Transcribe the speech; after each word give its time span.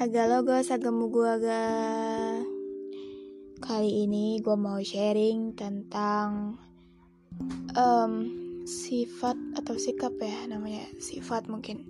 Hagalo 0.00 0.40
guys, 0.48 0.72
agemu 0.72 1.12
gua 1.12 1.36
ga. 1.36 1.64
Kali 3.60 4.08
ini 4.08 4.40
gue 4.40 4.56
mau 4.56 4.80
sharing 4.80 5.52
tentang 5.52 6.56
em, 7.76 8.12
sifat 8.64 9.36
atau 9.60 9.76
sikap 9.76 10.16
ya 10.16 10.48
namanya 10.48 10.88
sifat 10.96 11.52
mungkin 11.52 11.84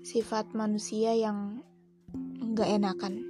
sifat 0.00 0.56
manusia 0.56 1.12
yang 1.12 1.60
nggak 2.48 2.80
enakan. 2.80 3.28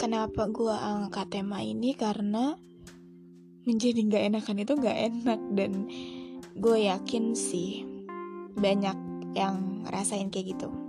Kenapa 0.00 0.48
gue 0.48 0.72
angkat 0.72 1.36
tema 1.36 1.60
ini 1.60 1.92
karena 1.92 2.56
menjadi 3.68 4.00
nggak 4.00 4.24
enakan 4.32 4.64
itu 4.64 4.72
nggak 4.72 4.98
enak 5.12 5.40
dan 5.52 5.84
gue 6.56 6.78
yakin 6.80 7.36
sih 7.36 7.84
banyak 8.56 8.96
yang 9.36 9.84
ngerasain 9.84 10.32
kayak 10.32 10.56
gitu. 10.56 10.85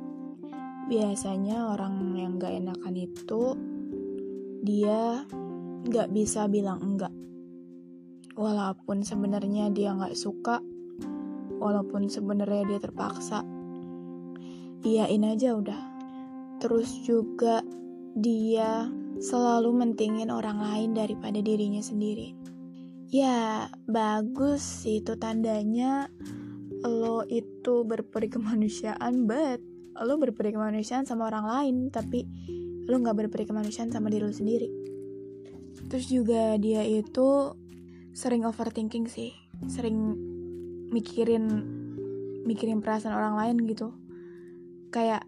Biasanya 0.88 1.76
orang 1.76 2.16
yang 2.16 2.40
gak 2.40 2.56
enakan 2.56 2.96
itu 2.96 3.56
dia 4.64 5.28
gak 5.88 6.12
bisa 6.16 6.48
bilang 6.48 6.80
enggak. 6.80 7.12
Walaupun 8.40 9.04
sebenarnya 9.04 9.68
dia 9.76 9.92
gak 9.92 10.16
suka, 10.16 10.64
walaupun 11.60 12.08
sebenarnya 12.08 12.64
dia 12.72 12.80
terpaksa, 12.80 13.44
iyain 14.88 15.28
aja 15.28 15.60
udah. 15.60 15.82
Terus 16.64 17.04
juga 17.04 17.62
dia 18.16 18.88
selalu 19.20 19.86
mentingin 19.86 20.32
orang 20.32 20.62
lain 20.62 20.96
daripada 20.96 21.42
dirinya 21.42 21.82
sendiri. 21.82 22.34
Ya, 23.08 23.72
bagus 23.88 24.84
itu 24.84 25.16
tandanya 25.16 26.12
lo 26.84 27.24
itu 27.28 27.88
berperi 27.88 28.28
kemanusiaan, 28.28 29.26
but 29.26 29.64
lo 30.06 30.22
berperi 30.22 30.54
kemanusiaan 30.54 31.10
sama 31.10 31.26
orang 31.26 31.46
lain 31.48 31.76
tapi 31.90 32.28
lo 32.88 32.96
nggak 33.02 33.28
berperi 33.28 33.44
kemanusiaan 33.50 33.90
sama 33.90 34.08
diri 34.14 34.24
lo 34.24 34.34
sendiri. 34.34 34.70
Terus 35.88 36.06
juga 36.10 36.56
dia 36.60 36.84
itu 36.86 37.56
sering 38.14 38.46
overthinking 38.46 39.10
sih. 39.10 39.34
Sering 39.66 40.16
mikirin 40.94 41.46
mikirin 42.48 42.80
perasaan 42.80 43.16
orang 43.16 43.36
lain 43.36 43.58
gitu. 43.68 43.92
Kayak 44.94 45.28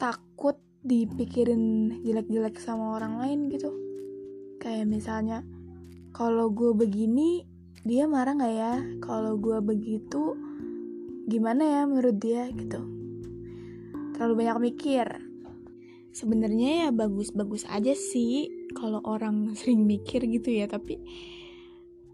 takut 0.00 0.58
dipikirin 0.84 1.96
jelek-jelek 2.02 2.58
sama 2.58 2.98
orang 2.98 3.20
lain 3.20 3.38
gitu. 3.52 3.70
Kayak 4.58 4.90
misalnya 4.90 5.46
kalau 6.14 6.50
gue 6.50 6.74
begini 6.74 7.46
dia 7.86 8.08
marah 8.10 8.34
nggak 8.34 8.54
ya? 8.54 8.74
Kalau 8.98 9.38
gue 9.38 9.58
begitu 9.62 10.34
gimana 11.30 11.62
ya 11.62 11.80
menurut 11.86 12.18
dia? 12.18 12.50
Gitu 12.50 12.93
terlalu 14.14 14.46
banyak 14.46 14.58
mikir. 14.70 15.06
Sebenarnya 16.14 16.86
ya 16.86 16.88
bagus-bagus 16.94 17.66
aja 17.66 17.92
sih 17.98 18.46
kalau 18.78 19.02
orang 19.02 19.50
sering 19.58 19.82
mikir 19.84 20.22
gitu 20.30 20.54
ya, 20.54 20.70
tapi 20.70 21.02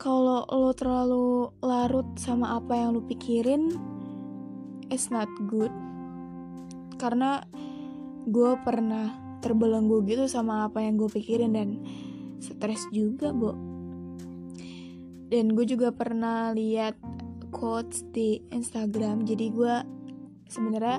kalau 0.00 0.49
lo 0.49 0.72
terlalu 0.72 1.53
larut 1.61 2.16
sama 2.16 2.56
apa 2.56 2.72
yang 2.72 2.97
lo 2.97 3.05
pikirin, 3.05 3.77
it's 4.88 5.12
not 5.12 5.28
good. 5.44 5.71
Karena 6.97 7.44
gue 8.25 8.56
pernah 8.65 9.12
terbelenggu 9.44 10.05
gitu 10.09 10.25
sama 10.25 10.69
apa 10.69 10.81
yang 10.81 10.97
gue 10.97 11.09
pikirin 11.12 11.53
dan 11.53 11.84
stres 12.41 12.88
juga, 12.88 13.37
Bo. 13.37 13.53
Dan 15.28 15.53
gue 15.53 15.69
juga 15.69 15.93
pernah 15.93 16.50
lihat 16.56 16.97
quotes 17.53 18.09
di 18.09 18.41
Instagram, 18.49 19.28
jadi 19.28 19.47
gue 19.53 19.75
sebenarnya 20.49 20.99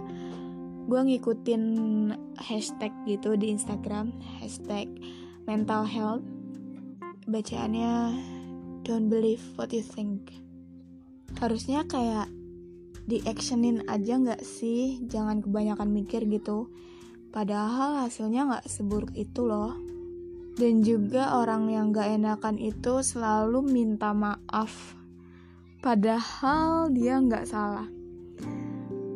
gue 0.89 1.01
ngikutin 1.01 1.63
hashtag 2.41 2.93
gitu 3.05 3.37
di 3.37 3.53
Instagram 3.53 4.13
hashtag 4.41 4.89
mental 5.45 5.85
health. 5.85 6.25
Bacaannya 7.29 8.17
don't 8.81 9.09
believe 9.09 9.41
what 9.57 9.69
you 9.69 9.85
think. 9.85 10.33
Harusnya 11.37 11.85
kayak 11.85 12.27
di 13.05 13.21
actionin 13.25 13.85
aja 13.85 14.17
nggak 14.17 14.41
sih? 14.41 15.01
Jangan 15.05 15.45
kebanyakan 15.45 15.89
mikir 15.93 16.25
gitu. 16.29 16.73
Padahal 17.29 18.05
hasilnya 18.05 18.49
nggak 18.49 18.67
seburuk 18.67 19.13
itu 19.15 19.45
loh. 19.45 19.77
Dan 20.51 20.83
juga 20.83 21.39
orang 21.39 21.71
yang 21.71 21.95
gak 21.95 22.11
enakan 22.11 22.59
itu 22.59 22.99
selalu 22.99 23.63
minta 23.63 24.11
maaf. 24.11 24.99
Padahal 25.79 26.91
dia 26.91 27.23
nggak 27.23 27.47
salah 27.47 28.00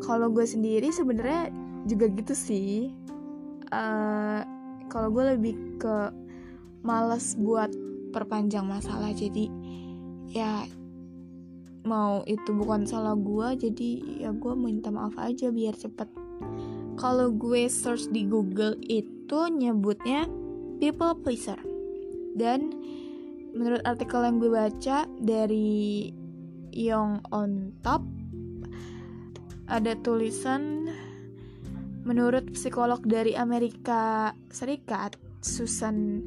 kalau 0.05 0.29
gue 0.29 0.45
sendiri 0.45 0.93
sebenarnya 0.93 1.49
juga 1.89 2.05
gitu 2.13 2.37
sih. 2.37 2.93
Uh, 3.73 4.45
kalau 4.87 5.09
gue 5.09 5.33
lebih 5.35 5.81
ke 5.81 6.13
males 6.85 7.33
buat 7.41 7.73
perpanjang 8.13 8.69
masalah. 8.69 9.09
Jadi 9.11 9.49
ya 10.29 10.63
mau 11.85 12.25
itu 12.25 12.49
bukan 12.49 12.89
salah 12.89 13.13
gue 13.13 13.69
jadi 13.69 13.89
ya 14.25 14.33
gue 14.33 14.53
minta 14.57 14.93
maaf 14.93 15.17
aja 15.17 15.49
biar 15.49 15.73
cepet. 15.73 16.07
Kalau 16.95 17.33
gue 17.33 17.67
search 17.67 18.07
di 18.13 18.23
Google 18.23 18.77
itu 18.85 19.39
nyebutnya 19.49 20.29
people 20.77 21.17
pleaser. 21.17 21.57
Dan 22.37 22.71
menurut 23.55 23.81
artikel 23.87 24.21
yang 24.21 24.37
gue 24.37 24.51
baca 24.53 25.09
dari 25.19 26.11
Young 26.75 27.23
on 27.31 27.71
Top 27.79 28.03
ada 29.65 29.97
tulisan 29.97 30.89
menurut 32.05 32.53
psikolog 32.53 33.01
dari 33.01 33.33
Amerika 33.33 34.33
Serikat 34.53 35.17
Susan 35.41 36.21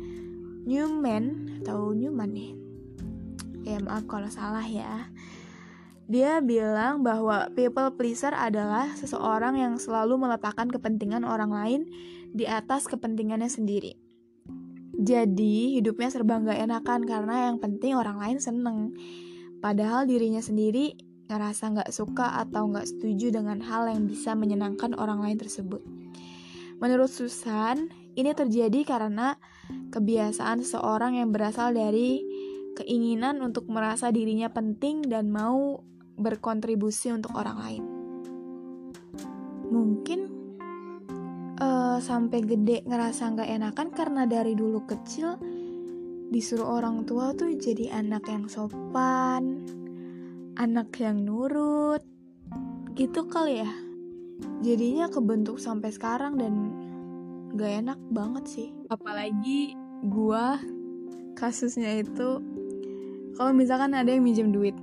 Newman 0.66 1.58
atau 1.62 1.94
Newman 1.94 2.34
nih 2.34 2.52
ya 3.62 3.78
maaf 3.84 4.08
kalau 4.10 4.26
salah 4.26 4.64
ya 4.64 5.06
dia 6.08 6.40
bilang 6.40 7.04
bahwa 7.04 7.52
people 7.52 7.92
pleaser 7.92 8.32
adalah 8.32 8.96
seseorang 8.96 9.60
yang 9.60 9.74
selalu 9.76 10.16
meletakkan 10.16 10.72
kepentingan 10.72 11.20
orang 11.20 11.52
lain 11.52 11.80
di 12.32 12.48
atas 12.48 12.88
kepentingannya 12.88 13.52
sendiri. 13.52 13.92
Jadi 14.96 15.76
hidupnya 15.76 16.08
serba 16.08 16.40
nggak 16.40 16.64
enakan 16.64 17.04
karena 17.04 17.52
yang 17.52 17.60
penting 17.60 17.92
orang 17.92 18.16
lain 18.16 18.40
seneng. 18.40 18.96
Padahal 19.60 20.08
dirinya 20.08 20.40
sendiri 20.40 20.96
ngerasa 21.28 21.64
nggak 21.76 21.90
suka 21.92 22.40
atau 22.40 22.66
nggak 22.72 22.88
setuju 22.88 23.30
dengan 23.30 23.60
hal 23.60 23.88
yang 23.92 24.08
bisa 24.08 24.32
menyenangkan 24.32 24.96
orang 24.96 25.20
lain 25.20 25.36
tersebut. 25.36 25.84
Menurut 26.80 27.12
Susan, 27.12 27.92
ini 28.16 28.30
terjadi 28.32 28.82
karena 28.86 29.36
kebiasaan 29.92 30.64
seseorang 30.64 31.20
yang 31.20 31.30
berasal 31.30 31.76
dari 31.76 32.24
keinginan 32.78 33.42
untuk 33.42 33.68
merasa 33.68 34.08
dirinya 34.08 34.48
penting 34.48 35.04
dan 35.04 35.28
mau 35.28 35.82
berkontribusi 36.18 37.10
untuk 37.12 37.34
orang 37.36 37.58
lain. 37.58 37.84
Mungkin 39.68 40.20
uh, 41.58 41.98
sampai 41.98 42.40
gede 42.46 42.86
ngerasa 42.86 43.34
nggak 43.34 43.50
enakan 43.58 43.88
karena 43.92 44.22
dari 44.24 44.54
dulu 44.54 44.86
kecil 44.86 45.36
disuruh 46.28 46.78
orang 46.78 47.08
tua 47.08 47.32
tuh 47.32 47.50
jadi 47.56 47.98
anak 48.04 48.28
yang 48.28 48.46
sopan, 48.46 49.64
anak 50.58 50.90
yang 50.98 51.22
nurut, 51.22 52.02
gitu 52.98 53.30
kali 53.30 53.62
ya. 53.62 53.70
Jadinya 54.66 55.06
kebentuk 55.06 55.62
sampai 55.62 55.94
sekarang 55.94 56.34
dan 56.34 56.74
gak 57.54 57.86
enak 57.86 57.98
banget 58.10 58.44
sih. 58.50 58.68
Apalagi 58.90 59.78
gua 60.02 60.58
kasusnya 61.38 62.02
itu 62.02 62.42
kalau 63.38 63.54
misalkan 63.54 63.94
ada 63.94 64.10
yang 64.10 64.26
minjem 64.26 64.50
duit, 64.50 64.74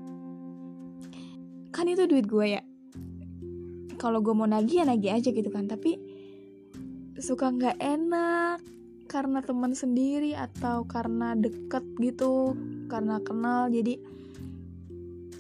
kan 1.76 1.92
itu 1.92 2.08
duit 2.08 2.24
gue 2.24 2.56
ya. 2.56 2.64
Kalau 4.00 4.24
gue 4.24 4.32
mau 4.32 4.48
nagih 4.48 4.80
ya 4.80 4.86
nagih 4.88 5.12
aja 5.12 5.28
gitu 5.36 5.52
kan, 5.52 5.68
tapi 5.68 6.00
suka 7.20 7.52
nggak 7.52 7.84
enak 7.84 8.64
karena 9.12 9.40
teman 9.44 9.76
sendiri 9.76 10.36
atau 10.36 10.88
karena 10.88 11.36
deket 11.36 11.84
gitu 12.00 12.56
karena 12.92 13.20
kenal 13.24 13.68
jadi 13.72 14.00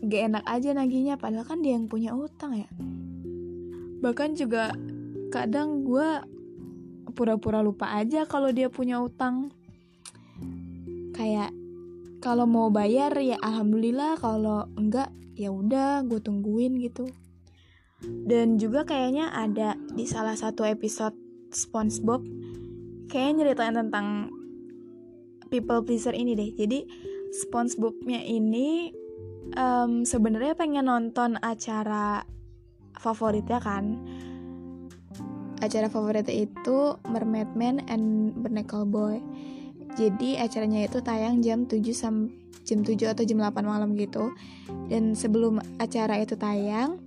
gak 0.03 0.21
enak 0.33 0.45
aja 0.50 0.75
naginya 0.75 1.15
padahal 1.15 1.47
kan 1.47 1.63
dia 1.63 1.77
yang 1.77 1.88
punya 1.88 2.12
utang 2.12 2.57
ya. 2.57 2.69
Bahkan 4.03 4.36
juga 4.36 4.75
kadang 5.31 5.88
gue 5.88 6.09
pura-pura 7.15 7.63
lupa 7.63 7.95
aja 7.95 8.27
kalau 8.27 8.51
dia 8.51 8.68
punya 8.68 9.00
utang. 9.00 9.53
Kayak 11.15 11.56
kalau 12.19 12.44
mau 12.50 12.68
bayar 12.74 13.15
ya 13.21 13.39
alhamdulillah 13.39 14.19
kalau 14.19 14.68
enggak 14.75 15.13
ya 15.39 15.53
udah 15.53 16.03
gue 16.03 16.19
tungguin 16.19 16.75
gitu. 16.83 17.07
Dan 18.03 18.59
juga 18.59 18.83
kayaknya 18.83 19.31
ada 19.31 19.80
di 19.95 20.03
salah 20.03 20.36
satu 20.36 20.68
episode 20.68 21.15
SpongeBob 21.56 22.21
kayaknya 23.07 23.47
nyeritain 23.47 23.80
tentang 23.80 24.07
people 25.47 25.81
pleaser 25.88 26.12
ini 26.12 26.36
deh. 26.36 26.51
Jadi 26.51 26.83
SpongeBobnya 27.31 28.24
ini 28.27 28.92
um, 29.53 30.01
sebenarnya 30.01 30.57
pengen 30.57 30.89
nonton 30.89 31.38
acara 31.38 32.25
favoritnya 32.97 33.62
kan? 33.62 34.01
Acara 35.62 35.88
favoritnya 35.88 36.50
itu 36.50 36.97
Mermaid 37.06 37.53
Man 37.53 37.86
and 37.86 38.33
Barnacle 38.42 38.89
Boy. 38.89 39.21
Jadi 39.95 40.36
acaranya 40.42 40.89
itu 40.89 41.00
tayang 41.00 41.39
jam 41.39 41.69
7 41.69 41.80
sam 41.95 42.27
jam 42.65 42.81
7 42.81 43.13
atau 43.13 43.24
jam 43.24 43.39
8 43.39 43.62
malam 43.63 43.94
gitu. 43.95 44.33
Dan 44.89 45.13
sebelum 45.13 45.62
acara 45.77 46.19
itu 46.19 46.36
tayang 46.36 47.00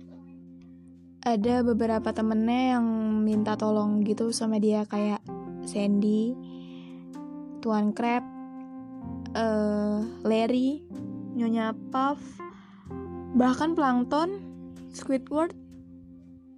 ada 1.19 1.61
beberapa 1.61 2.15
temennya 2.15 2.79
yang 2.79 2.85
minta 3.27 3.59
tolong 3.59 4.01
gitu 4.07 4.31
sama 4.31 4.57
dia 4.57 4.87
kayak 4.87 5.19
Sandy, 5.67 6.33
Tuan 7.59 7.91
Crab, 7.91 8.23
uh, 9.35 9.99
Larry, 10.23 10.81
Nyonya 11.35 11.75
Puff, 11.93 12.19
bahkan 13.37 13.73
Plankton, 13.77 14.41
Squidward, 14.93 15.53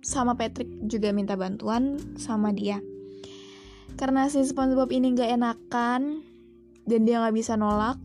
sama 0.02 0.34
Patrick 0.38 0.70
juga 0.88 1.12
minta 1.12 1.36
bantuan 1.36 2.00
sama 2.16 2.56
dia. 2.56 2.80
Karena 4.00 4.32
si 4.32 4.42
SpongeBob 4.42 4.90
ini 4.90 5.14
gak 5.14 5.30
enakan 5.36 6.24
dan 6.88 7.00
dia 7.06 7.22
gak 7.22 7.36
bisa 7.36 7.54
nolak 7.54 8.00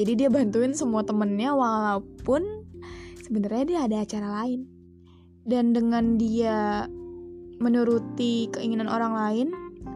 jadi 0.00 0.16
dia 0.16 0.28
bantuin 0.32 0.72
semua 0.72 1.04
temennya 1.04 1.52
walaupun 1.52 2.64
sebenarnya 3.20 3.64
dia 3.68 3.78
ada 3.84 3.96
acara 4.00 4.28
lain. 4.40 4.64
Dan 5.44 5.76
dengan 5.76 6.16
dia 6.16 6.88
menuruti 7.60 8.48
keinginan 8.48 8.88
orang 8.88 9.12
lain 9.12 9.48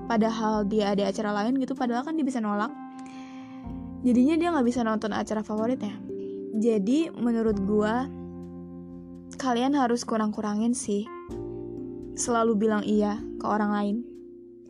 padahal 0.05 0.69
dia 0.69 0.93
ada 0.93 1.09
acara 1.09 1.33
lain 1.33 1.57
gitu 1.57 1.73
padahal 1.73 2.05
kan 2.05 2.13
dia 2.21 2.27
bisa 2.29 2.37
nolak 2.37 2.69
jadinya 4.05 4.35
dia 4.37 4.49
nggak 4.53 4.67
bisa 4.69 4.85
nonton 4.85 5.11
acara 5.17 5.41
favoritnya 5.41 5.97
jadi 6.55 7.11
menurut 7.17 7.59
gua 7.65 8.07
kalian 9.41 9.75
harus 9.75 10.07
kurang-kurangin 10.07 10.77
sih 10.77 11.09
selalu 12.15 12.55
bilang 12.55 12.87
iya 12.87 13.19
ke 13.43 13.47
orang 13.49 13.73
lain 13.75 13.97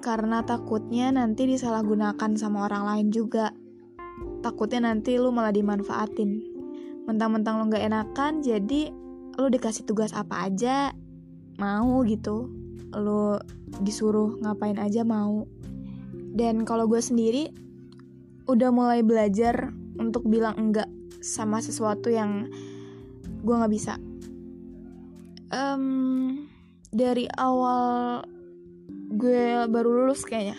karena 0.05 0.45
takutnya 0.45 1.09
nanti 1.17 1.49
disalahgunakan 1.49 2.37
sama 2.37 2.69
orang 2.69 2.85
lain 2.85 3.09
juga. 3.09 3.57
Takutnya 4.45 4.93
nanti 4.93 5.17
lu 5.17 5.33
malah 5.33 5.49
dimanfaatin. 5.49 6.45
Mentang-mentang 7.09 7.57
lu 7.57 7.73
gak 7.73 7.89
enakan, 7.89 8.45
jadi 8.45 8.93
lu 9.41 9.49
dikasih 9.49 9.89
tugas 9.89 10.13
apa 10.13 10.45
aja, 10.45 10.93
mau 11.57 12.05
gitu. 12.05 12.53
Lu 12.93 13.41
disuruh 13.81 14.37
ngapain 14.45 14.77
aja 14.77 15.09
mau. 15.09 15.49
Dan 16.37 16.69
kalau 16.69 16.85
gue 16.85 17.01
sendiri, 17.01 17.49
udah 18.45 18.71
mulai 18.73 19.01
belajar 19.01 19.73
untuk 19.97 20.27
bilang 20.29 20.57
enggak 20.59 20.89
sama 21.25 21.65
sesuatu 21.65 22.13
yang 22.13 22.53
gue 23.45 23.55
gak 23.55 23.73
bisa. 23.73 23.97
Um, 25.55 26.49
dari 26.91 27.31
awal 27.39 28.23
gue 29.15 29.71
baru 29.71 30.07
lulus 30.07 30.27
kayaknya 30.27 30.59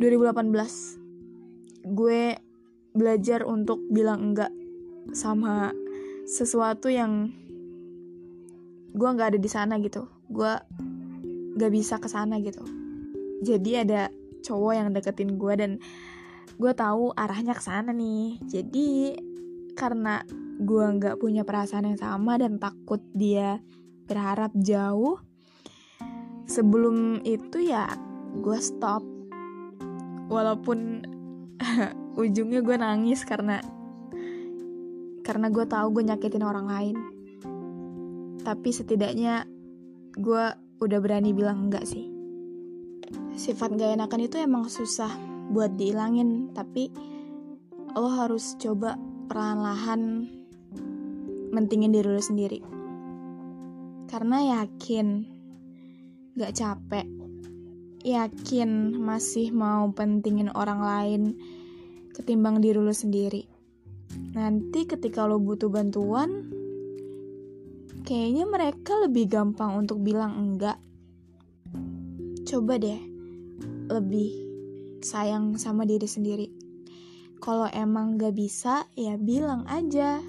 2018 0.00 1.92
gue 1.92 2.36
belajar 2.96 3.44
untuk 3.44 3.84
bilang 3.92 4.32
enggak 4.32 4.52
sama 5.12 5.76
sesuatu 6.24 6.88
yang 6.88 7.32
gue 8.90 9.08
nggak 9.08 9.36
ada 9.36 9.40
di 9.40 9.50
sana 9.50 9.76
gitu 9.78 10.06
gue 10.30 10.52
nggak 11.58 11.72
bisa 11.72 11.98
ke 11.98 12.08
sana 12.10 12.38
gitu 12.42 12.62
jadi 13.42 13.84
ada 13.86 14.00
cowok 14.40 14.72
yang 14.76 14.88
deketin 14.92 15.36
gue 15.36 15.54
dan 15.56 15.72
gue 16.56 16.72
tahu 16.74 17.14
arahnya 17.14 17.54
ke 17.54 17.62
sana 17.62 17.94
nih. 17.94 18.40
Jadi 18.42 19.14
karena 19.76 20.24
gue 20.60 20.84
nggak 21.00 21.16
punya 21.22 21.46
perasaan 21.46 21.88
yang 21.88 22.00
sama 22.00 22.36
dan 22.36 22.60
takut 22.60 23.00
dia 23.14 23.62
berharap 24.04 24.52
jauh 24.58 25.22
sebelum 26.50 27.22
itu 27.22 27.62
ya 27.70 27.86
gue 28.40 28.58
stop. 28.58 29.04
Walaupun 30.30 31.06
ujungnya 32.22 32.62
gue 32.62 32.76
nangis 32.78 33.22
karena 33.22 33.62
karena 35.22 35.46
gue 35.52 35.64
tahu 35.68 35.86
gue 36.00 36.04
nyakitin 36.10 36.42
orang 36.42 36.66
lain. 36.66 36.96
Tapi 38.40 38.68
setidaknya 38.72 39.46
gue 40.18 40.44
udah 40.80 40.98
berani 40.98 41.30
bilang 41.30 41.70
enggak 41.70 41.86
sih. 41.86 42.08
Sifat 43.36 43.72
gak 43.78 43.96
enakan 43.96 44.20
itu 44.26 44.36
emang 44.36 44.68
susah 44.68 45.29
buat 45.50 45.74
dihilangin 45.74 46.54
tapi 46.54 46.88
lo 47.98 48.06
harus 48.06 48.54
coba 48.56 48.94
perlahan-lahan 49.26 50.30
mentingin 51.50 51.90
diri 51.90 52.06
lo 52.06 52.22
sendiri 52.22 52.80
karena 54.10 54.66
yakin 54.66 55.22
gak 56.34 56.58
capek, 56.58 57.06
yakin 58.02 58.98
masih 58.98 59.54
mau 59.54 59.86
pentingin 59.94 60.50
orang 60.50 60.82
lain 60.82 61.22
ketimbang 62.10 62.58
diri 62.58 62.82
lo 62.82 62.90
sendiri. 62.90 63.46
Nanti 64.34 64.82
ketika 64.90 65.30
lo 65.30 65.38
butuh 65.38 65.70
bantuan, 65.70 66.50
kayaknya 68.02 68.50
mereka 68.50 68.98
lebih 68.98 69.30
gampang 69.30 69.78
untuk 69.78 70.02
bilang 70.02 70.34
enggak. 70.34 70.82
Coba 72.50 72.82
deh, 72.82 72.98
lebih 73.94 74.49
sayang 75.00 75.56
sama 75.56 75.88
diri 75.88 76.04
sendiri. 76.04 76.46
Kalau 77.40 77.64
emang 77.72 78.20
gak 78.20 78.36
bisa, 78.36 78.84
ya 78.92 79.16
bilang 79.16 79.64
aja. 79.64 80.20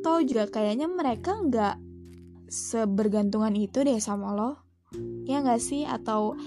Tau 0.00 0.18
juga 0.24 0.48
kayaknya 0.48 0.88
mereka 0.88 1.36
gak 1.44 1.76
sebergantungan 2.48 3.52
itu 3.52 3.84
deh 3.84 4.00
sama 4.00 4.32
lo. 4.32 4.50
Ya 5.28 5.44
gak 5.44 5.60
sih? 5.60 5.84
Atau 5.84 6.40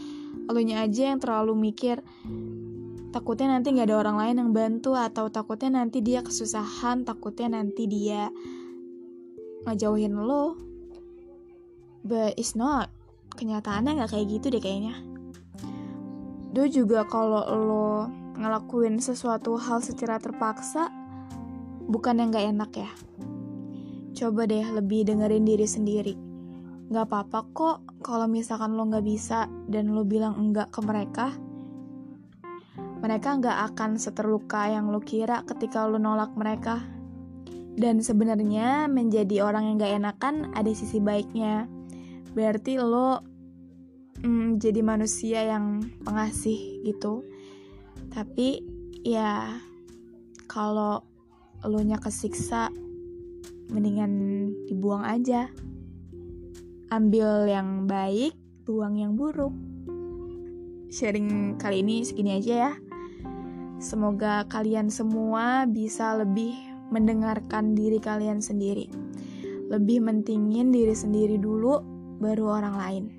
lo 0.50 0.60
nya 0.66 0.82
aja 0.82 1.14
yang 1.14 1.22
terlalu 1.22 1.54
mikir 1.70 2.02
takutnya 3.14 3.54
nanti 3.58 3.74
gak 3.74 3.90
ada 3.90 4.02
orang 4.02 4.18
lain 4.18 4.36
yang 4.42 4.52
bantu 4.54 4.98
atau 4.98 5.30
takutnya 5.30 5.82
nanti 5.82 6.02
dia 6.02 6.26
kesusahan 6.26 7.06
takutnya 7.06 7.62
nanti 7.62 7.86
dia 7.86 8.34
ngejauhin 9.70 10.18
lo. 10.18 10.58
But 12.02 12.42
it's 12.42 12.58
not. 12.58 12.90
Kenyataannya 13.38 14.02
gak 14.02 14.18
kayak 14.18 14.28
gitu 14.34 14.50
deh 14.50 14.62
kayaknya 14.64 15.19
Do 16.50 16.66
juga 16.66 17.06
kalau 17.06 17.46
lo 17.46 18.10
ngelakuin 18.40 18.98
sesuatu 18.98 19.60
hal 19.60 19.84
secara 19.86 20.18
terpaksa 20.18 20.90
bukan 21.90 22.22
yang 22.22 22.30
gak 22.32 22.48
enak 22.50 22.72
ya 22.74 22.92
Coba 24.20 24.44
deh 24.50 24.68
lebih 24.68 25.08
dengerin 25.08 25.48
diri 25.48 25.64
sendiri. 25.64 26.12
Gak 26.92 27.08
apa-apa 27.08 27.40
kok 27.56 27.78
kalau 28.04 28.28
misalkan 28.28 28.76
lo 28.76 28.84
gak 28.90 29.06
bisa 29.06 29.48
dan 29.70 29.96
lo 29.96 30.04
bilang 30.04 30.36
enggak 30.36 30.74
ke 30.76 30.84
mereka. 30.84 31.32
Mereka 33.00 33.40
gak 33.40 33.58
akan 33.72 33.96
seterluka 33.96 34.68
yang 34.68 34.92
lo 34.92 35.00
kira 35.00 35.48
ketika 35.48 35.88
lo 35.88 35.96
nolak 36.02 36.36
mereka. 36.36 36.84
Dan 37.80 38.04
sebenarnya 38.04 38.92
menjadi 38.92 39.40
orang 39.40 39.72
yang 39.72 39.76
gak 39.80 39.94
enakan 40.04 40.52
ada 40.52 40.72
sisi 40.76 41.00
baiknya. 41.00 41.70
Berarti 42.36 42.76
lo 42.76 43.24
mm, 44.24 44.60
jadi 44.60 44.82
manusia 44.84 45.46
yang 45.46 45.84
pengasih 46.04 46.84
gitu. 46.84 47.24
Tapi 48.12 48.64
ya 49.04 49.60
kalau 50.50 51.06
lo 51.64 51.80
nya 51.84 52.00
kesiksa 52.00 52.72
mendingan 53.70 54.12
dibuang 54.66 55.06
aja. 55.06 55.48
Ambil 56.90 57.46
yang 57.46 57.86
baik, 57.86 58.34
buang 58.66 58.98
yang 58.98 59.14
buruk. 59.14 59.54
Sharing 60.90 61.62
kali 61.62 61.86
ini 61.86 62.02
segini 62.02 62.42
aja 62.42 62.54
ya. 62.70 62.74
Semoga 63.78 64.50
kalian 64.50 64.90
semua 64.90 65.70
bisa 65.70 66.18
lebih 66.18 66.58
mendengarkan 66.90 67.78
diri 67.78 68.02
kalian 68.02 68.42
sendiri. 68.42 68.90
Lebih 69.70 70.02
mentingin 70.02 70.74
diri 70.74 70.98
sendiri 70.98 71.38
dulu, 71.38 71.78
baru 72.18 72.58
orang 72.58 72.76
lain. 72.76 73.19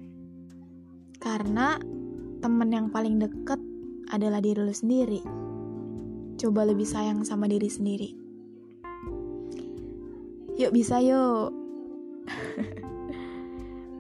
Karena 1.21 1.77
temen 2.41 2.73
yang 2.73 2.89
paling 2.89 3.21
deket 3.21 3.61
adalah 4.09 4.41
diri 4.41 4.65
lu 4.65 4.73
sendiri. 4.73 5.21
Coba 6.41 6.65
lebih 6.65 6.89
sayang 6.89 7.23
sama 7.23 7.45
diri 7.45 7.69
sendiri. 7.69 8.11
Yuk 10.57 10.73
bisa 10.73 10.99
yuk. 11.05 11.53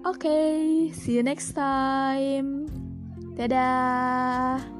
Oke, 0.01 0.27
okay, 0.27 0.57
see 0.97 1.21
you 1.21 1.25
next 1.25 1.53
time. 1.53 2.65
Dadah. 3.37 4.80